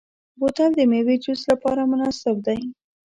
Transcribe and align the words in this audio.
بوتل 0.39 0.71
د 0.75 0.81
میوې 0.91 1.15
جوس 1.23 1.41
لپاره 1.51 1.81
مناسب 1.91 2.35
دی. 2.45 2.59